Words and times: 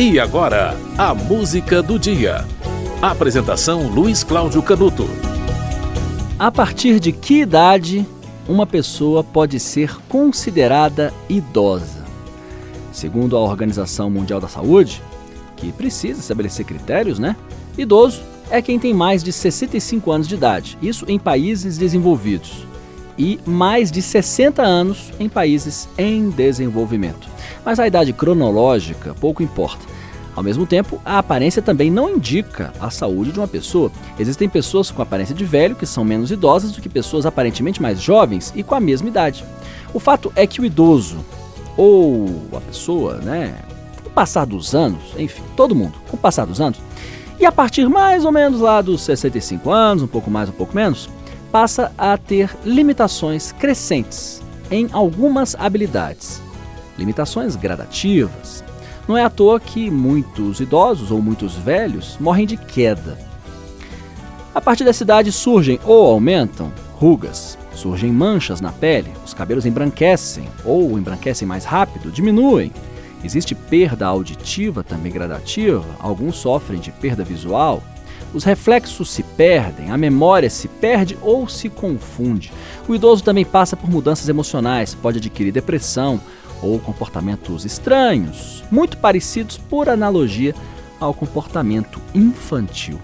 E 0.00 0.20
agora, 0.20 0.76
a 0.96 1.12
música 1.12 1.82
do 1.82 1.98
dia. 1.98 2.44
Apresentação 3.02 3.88
Luiz 3.88 4.22
Cláudio 4.22 4.62
Canuto. 4.62 5.08
A 6.38 6.52
partir 6.52 7.00
de 7.00 7.10
que 7.10 7.40
idade 7.40 8.06
uma 8.48 8.64
pessoa 8.64 9.24
pode 9.24 9.58
ser 9.58 9.96
considerada 10.08 11.12
idosa? 11.28 12.04
Segundo 12.92 13.36
a 13.36 13.40
Organização 13.40 14.08
Mundial 14.08 14.40
da 14.40 14.46
Saúde, 14.46 15.02
que 15.56 15.72
precisa 15.72 16.20
estabelecer 16.20 16.64
critérios, 16.64 17.18
né? 17.18 17.34
Idoso 17.76 18.22
é 18.52 18.62
quem 18.62 18.78
tem 18.78 18.94
mais 18.94 19.24
de 19.24 19.32
65 19.32 20.12
anos 20.12 20.28
de 20.28 20.36
idade, 20.36 20.78
isso 20.80 21.06
em 21.08 21.18
países 21.18 21.76
desenvolvidos, 21.76 22.64
e 23.18 23.40
mais 23.44 23.90
de 23.90 24.00
60 24.00 24.62
anos 24.62 25.12
em 25.18 25.28
países 25.28 25.88
em 25.98 26.30
desenvolvimento. 26.30 27.28
Mas 27.64 27.80
a 27.80 27.86
idade 27.86 28.12
cronológica 28.12 29.14
pouco 29.20 29.42
importa. 29.42 29.84
Ao 30.36 30.42
mesmo 30.42 30.64
tempo, 30.64 31.00
a 31.04 31.18
aparência 31.18 31.60
também 31.60 31.90
não 31.90 32.10
indica 32.14 32.72
a 32.78 32.90
saúde 32.90 33.32
de 33.32 33.40
uma 33.40 33.48
pessoa. 33.48 33.90
Existem 34.20 34.48
pessoas 34.48 34.88
com 34.88 35.02
aparência 35.02 35.34
de 35.34 35.44
velho 35.44 35.74
que 35.74 35.84
são 35.84 36.04
menos 36.04 36.30
idosas 36.30 36.70
do 36.70 36.80
que 36.80 36.88
pessoas 36.88 37.26
aparentemente 37.26 37.82
mais 37.82 38.00
jovens 38.00 38.52
e 38.54 38.62
com 38.62 38.76
a 38.76 38.80
mesma 38.80 39.08
idade. 39.08 39.44
O 39.92 39.98
fato 39.98 40.32
é 40.36 40.46
que 40.46 40.60
o 40.60 40.64
idoso, 40.64 41.18
ou 41.76 42.46
a 42.54 42.60
pessoa, 42.60 43.14
né, 43.16 43.56
com 44.00 44.10
o 44.10 44.12
passar 44.12 44.44
dos 44.44 44.76
anos, 44.76 45.02
enfim, 45.18 45.42
todo 45.56 45.74
mundo, 45.74 45.94
com 46.08 46.16
o 46.16 46.20
passar 46.20 46.44
dos 46.44 46.60
anos, 46.60 46.78
e 47.40 47.44
a 47.44 47.50
partir 47.50 47.88
mais 47.88 48.24
ou 48.24 48.30
menos 48.30 48.60
lá 48.60 48.80
dos 48.80 49.00
65 49.02 49.70
anos, 49.70 50.02
um 50.04 50.08
pouco 50.08 50.30
mais, 50.30 50.48
um 50.48 50.52
pouco 50.52 50.74
menos, 50.74 51.08
passa 51.50 51.92
a 51.96 52.16
ter 52.16 52.50
limitações 52.64 53.52
crescentes 53.52 54.42
em 54.70 54.88
algumas 54.92 55.54
habilidades. 55.58 56.42
Limitações 56.98 57.56
gradativas, 57.56 58.64
não 59.08 59.16
é 59.16 59.24
à 59.24 59.30
toa 59.30 59.58
que 59.58 59.90
muitos 59.90 60.60
idosos 60.60 61.10
ou 61.10 61.22
muitos 61.22 61.54
velhos 61.54 62.18
morrem 62.20 62.46
de 62.46 62.56
queda. 62.56 63.16
A 64.54 64.60
partir 64.60 64.84
dessa 64.84 65.02
idade 65.02 65.32
surgem 65.32 65.80
ou 65.84 66.06
aumentam 66.06 66.70
rugas, 66.96 67.56
surgem 67.74 68.12
manchas 68.12 68.60
na 68.60 68.72
pele, 68.72 69.10
os 69.24 69.32
cabelos 69.32 69.64
embranquecem 69.64 70.44
ou 70.64 70.98
embranquecem 70.98 71.46
mais 71.48 71.64
rápido, 71.64 72.10
diminuem. 72.10 72.72
Existe 73.24 73.54
perda 73.54 74.06
auditiva 74.06 74.84
também 74.84 75.10
gradativa, 75.10 75.84
alguns 75.98 76.36
sofrem 76.36 76.80
de 76.80 76.92
perda 76.92 77.24
visual. 77.24 77.82
Os 78.34 78.44
reflexos 78.44 79.10
se 79.10 79.22
perdem, 79.22 79.90
a 79.90 79.96
memória 79.96 80.50
se 80.50 80.68
perde 80.68 81.16
ou 81.22 81.48
se 81.48 81.68
confunde. 81.68 82.52
O 82.86 82.94
idoso 82.94 83.24
também 83.24 83.44
passa 83.44 83.76
por 83.76 83.88
mudanças 83.90 84.28
emocionais, 84.28 84.94
pode 84.94 85.18
adquirir 85.18 85.52
depressão, 85.52 86.20
ou 86.62 86.78
comportamentos 86.78 87.64
estranhos, 87.64 88.64
muito 88.70 88.96
parecidos 88.98 89.56
por 89.56 89.88
analogia 89.88 90.54
ao 91.00 91.14
comportamento 91.14 92.00
infantil. 92.14 92.98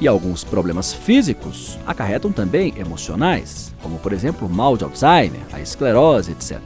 E 0.00 0.08
alguns 0.08 0.42
problemas 0.42 0.92
físicos 0.92 1.78
acarretam 1.86 2.32
também 2.32 2.74
emocionais, 2.76 3.72
como 3.82 3.98
por 3.98 4.12
exemplo 4.12 4.46
o 4.46 4.50
mal 4.50 4.76
de 4.76 4.84
Alzheimer, 4.84 5.40
a 5.52 5.60
esclerose, 5.60 6.32
etc. 6.32 6.60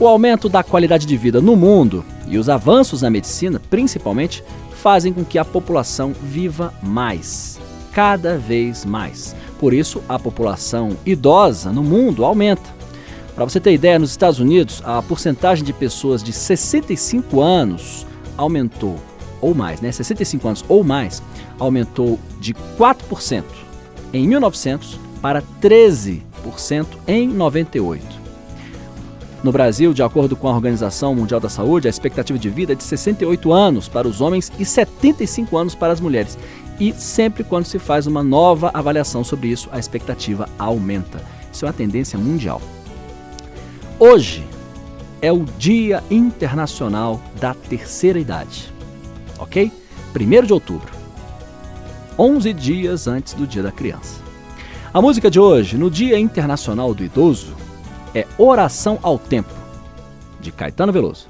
O 0.00 0.06
aumento 0.06 0.48
da 0.48 0.62
qualidade 0.62 1.04
de 1.04 1.14
vida 1.14 1.42
no 1.42 1.54
mundo 1.54 2.02
e 2.26 2.38
os 2.38 2.48
avanços 2.48 3.02
na 3.02 3.10
medicina, 3.10 3.60
principalmente, 3.68 4.42
fazem 4.70 5.12
com 5.12 5.22
que 5.22 5.38
a 5.38 5.44
população 5.44 6.14
viva 6.22 6.72
mais, 6.82 7.60
cada 7.92 8.38
vez 8.38 8.82
mais. 8.82 9.36
Por 9.58 9.74
isso, 9.74 10.02
a 10.08 10.18
população 10.18 10.96
idosa 11.04 11.70
no 11.70 11.82
mundo 11.82 12.24
aumenta. 12.24 12.74
Para 13.34 13.44
você 13.44 13.60
ter 13.60 13.74
ideia, 13.74 13.98
nos 13.98 14.10
Estados 14.10 14.40
Unidos, 14.40 14.80
a 14.86 15.02
porcentagem 15.02 15.66
de 15.66 15.72
pessoas 15.74 16.22
de 16.22 16.32
65 16.32 17.38
anos 17.42 18.06
aumentou, 18.38 18.96
ou 19.38 19.54
mais, 19.54 19.82
né? 19.82 19.92
65 19.92 20.48
anos 20.48 20.64
ou 20.66 20.82
mais, 20.82 21.22
aumentou 21.58 22.18
de 22.40 22.54
4% 22.54 23.44
em 24.14 24.26
1900 24.26 24.98
para 25.20 25.42
13% 25.60 26.86
em 27.06 27.28
98. 27.28 28.19
No 29.42 29.50
Brasil, 29.50 29.94
de 29.94 30.02
acordo 30.02 30.36
com 30.36 30.48
a 30.48 30.54
Organização 30.54 31.14
Mundial 31.14 31.40
da 31.40 31.48
Saúde, 31.48 31.86
a 31.86 31.90
expectativa 31.90 32.38
de 32.38 32.50
vida 32.50 32.72
é 32.72 32.76
de 32.76 32.84
68 32.84 33.52
anos 33.52 33.88
para 33.88 34.06
os 34.06 34.20
homens 34.20 34.52
e 34.58 34.66
75 34.66 35.56
anos 35.56 35.74
para 35.74 35.92
as 35.92 36.00
mulheres. 36.00 36.36
E 36.78 36.92
sempre 36.92 37.42
quando 37.42 37.64
se 37.64 37.78
faz 37.78 38.06
uma 38.06 38.22
nova 38.22 38.70
avaliação 38.74 39.24
sobre 39.24 39.48
isso, 39.48 39.70
a 39.72 39.78
expectativa 39.78 40.46
aumenta. 40.58 41.22
Isso 41.50 41.64
é 41.64 41.68
uma 41.68 41.74
tendência 41.74 42.18
mundial. 42.18 42.60
Hoje 43.98 44.46
é 45.22 45.32
o 45.32 45.44
Dia 45.58 46.04
Internacional 46.10 47.18
da 47.40 47.54
Terceira 47.54 48.18
Idade, 48.18 48.70
ok? 49.38 49.72
1 50.14 50.46
de 50.46 50.52
outubro, 50.52 50.90
11 52.18 52.52
dias 52.52 53.06
antes 53.06 53.32
do 53.32 53.46
Dia 53.46 53.62
da 53.62 53.72
Criança. 53.72 54.20
A 54.92 55.00
música 55.00 55.30
de 55.30 55.40
hoje, 55.40 55.78
no 55.78 55.90
Dia 55.90 56.18
Internacional 56.18 56.92
do 56.92 57.04
Idoso, 57.04 57.54
é 58.14 58.26
Oração 58.36 58.98
ao 59.02 59.18
Tempo, 59.18 59.52
de 60.40 60.50
Caetano 60.50 60.92
Veloso. 60.92 61.28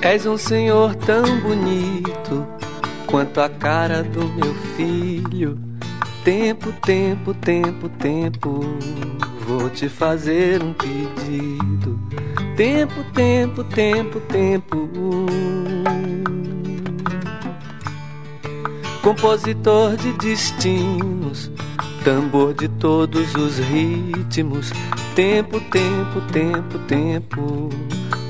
És 0.00 0.24
um 0.24 0.38
senhor 0.38 0.94
tão 0.94 1.22
bonito 1.40 2.46
quanto 3.06 3.42
a 3.42 3.48
cara 3.48 4.02
do 4.02 4.26
meu 4.28 4.54
filho. 4.74 5.58
Tempo, 6.24 6.72
tempo, 6.80 7.34
tempo, 7.34 7.88
tempo, 7.90 8.60
vou 9.48 9.70
te 9.70 9.88
fazer 9.88 10.62
um 10.62 10.74
pedido. 10.74 11.98
Tempo, 12.54 13.02
tempo, 13.14 13.64
tempo, 13.64 14.20
tempo. 14.20 14.90
Compositor 19.00 19.96
de 19.96 20.12
destinos, 20.18 21.50
tambor 22.04 22.52
de 22.52 22.68
todos 22.68 23.34
os 23.34 23.58
ritmos. 23.58 24.70
Tempo, 25.14 25.58
tempo, 25.60 26.20
tempo, 26.30 26.78
tempo 26.80 27.70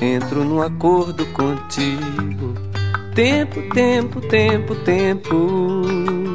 entro 0.00 0.44
num 0.44 0.62
acordo 0.62 1.26
contigo. 1.26 2.54
Tempo, 3.16 3.60
tempo, 3.74 4.20
tempo, 4.20 4.74
tempo. 4.76 6.27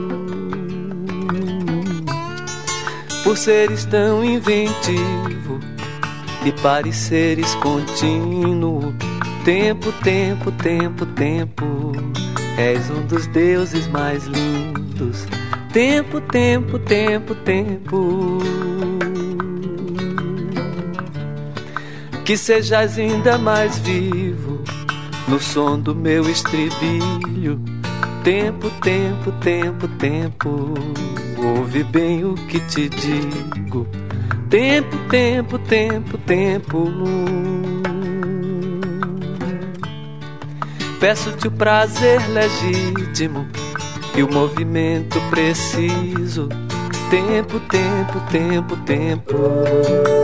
Por 3.34 3.38
seres 3.38 3.84
tão 3.86 4.24
inventivo 4.24 5.60
e 6.46 6.52
pareceres 6.62 7.56
contínuo. 7.56 8.94
Tempo, 9.44 9.92
tempo, 10.04 10.52
tempo, 10.52 11.04
tempo. 11.04 11.92
És 12.60 12.92
um 12.92 13.02
dos 13.08 13.26
deuses 13.26 13.88
mais 13.88 14.26
lindos. 14.26 15.26
Tempo, 15.74 16.22
tempo, 16.22 16.78
tempo, 16.78 17.34
tempo. 17.34 18.38
que 22.24 22.38
sejas 22.38 23.00
ainda 23.00 23.40
mais 23.40 23.80
vivo 23.80 24.64
no 25.28 25.40
som 25.40 25.80
do 25.80 25.96
meu 25.96 26.30
estribilho. 26.30 27.60
Tempo, 28.24 28.70
tempo, 28.82 29.32
tempo, 29.42 29.88
tempo, 30.00 30.74
ouve 31.38 31.84
bem 31.84 32.24
o 32.24 32.36
que 32.36 32.60
te 32.62 32.90
digo. 32.90 33.88
Tempo, 34.50 34.98
tempo, 35.10 35.60
tempo, 35.60 36.18
tempo. 36.20 36.92
Peço-te 41.00 41.48
o 41.48 41.52
prazer 41.52 42.22
legítimo 42.30 43.46
e 44.16 44.24
o 44.24 44.32
movimento 44.32 45.20
preciso 45.30 46.48
Tempo, 47.14 47.60
tempo, 47.60 48.20
tempo, 48.32 48.76
tempo. 48.78 49.38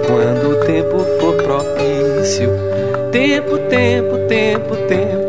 Quando 0.08 0.50
o 0.50 0.66
tempo 0.66 0.98
for 1.20 1.36
propício. 1.36 2.50
Tempo, 3.12 3.60
tempo, 3.70 4.18
tempo, 4.28 4.76
tempo. 4.88 5.29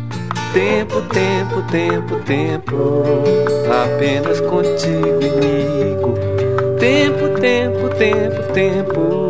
Tempo, 0.53 1.01
tempo, 1.03 1.61
tempo, 1.71 2.15
tempo, 2.25 3.03
apenas 3.85 4.41
contigo, 4.41 5.21
amigo. 5.31 6.13
Tempo, 6.77 7.39
tempo, 7.39 7.87
tempo, 7.95 8.53
tempo. 8.53 9.27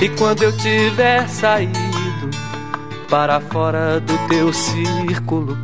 E 0.00 0.08
quando 0.10 0.44
eu 0.44 0.56
tiver 0.58 1.28
saído 1.28 2.30
para 3.10 3.40
fora 3.40 3.98
do 3.98 4.16
teu 4.28 4.52
círculo, 4.52 5.58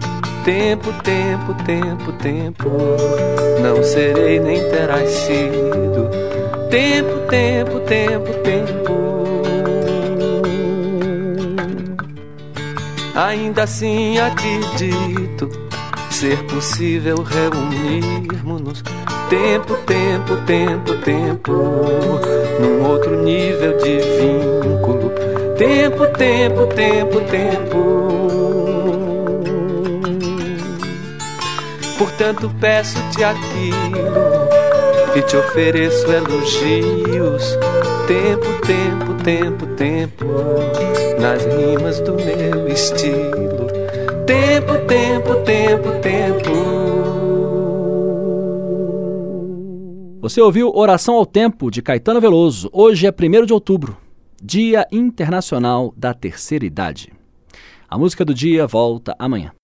tempo, 0.44 0.93
tempo, 1.05 1.55
tempo, 1.62 2.12
tempo, 2.14 2.69
não 3.62 3.81
serei 3.84 4.40
nem 4.40 4.58
terás 4.70 5.08
sido. 5.08 6.11
Tempo, 6.69 7.28
tempo, 7.28 7.78
tempo, 7.81 8.32
tempo. 8.43 9.19
Ainda 13.20 13.64
assim 13.64 14.19
acredito 14.19 15.50
ser 16.11 16.43
possível 16.44 17.17
reunirmos-nos 17.17 18.82
tempo, 19.28 19.75
tempo, 19.84 20.37
tempo, 20.46 20.94
tempo, 21.05 21.52
num 22.58 22.82
outro 22.88 23.22
nível 23.22 23.76
de 23.76 23.99
vínculo. 23.99 25.12
Tempo, 25.58 26.06
tempo, 26.17 26.67
tempo, 26.69 27.20
tempo. 27.31 28.00
Portanto, 31.99 32.50
peço-te 32.58 33.22
aquilo 33.22 34.40
e 35.17 35.23
te 35.23 35.37
ofereço 35.37 36.07
elogios. 36.12 37.59
Tempo, 38.07 38.47
tempo, 38.67 39.15
tempo, 39.25 39.67
tempo, 39.77 40.27
nas 41.21 41.45
rimas 41.45 42.01
do 42.01 42.15
meu 42.15 42.69
estilo. 42.69 43.67
Tempo, 44.27 44.87
tempo, 44.87 45.35
tempo, 45.45 46.01
tempo. 46.01 46.51
Você 50.21 50.41
ouviu 50.41 50.71
Oração 50.75 51.17
ao 51.17 51.27
Tempo 51.27 51.71
de 51.71 51.83
Caetano 51.83 52.21
Veloso. 52.21 52.69
Hoje 52.73 53.06
é 53.06 53.11
1 53.11 53.47
de 53.47 53.53
outubro, 53.53 53.97
Dia 54.41 54.87
Internacional 54.93 55.93
da 55.97 56.15
Terceira 56.15 56.65
Idade. 56.65 57.13
A 57.89 57.99
música 57.99 58.25
do 58.25 58.33
dia 58.33 58.67
volta 58.67 59.17
amanhã. 59.19 59.51